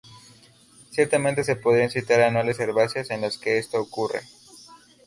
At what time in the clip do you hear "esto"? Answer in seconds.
3.59-3.79